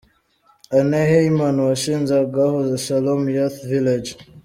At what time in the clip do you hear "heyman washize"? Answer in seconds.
1.09-2.11